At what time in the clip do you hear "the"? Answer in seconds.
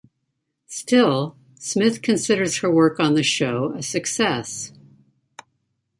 3.13-3.21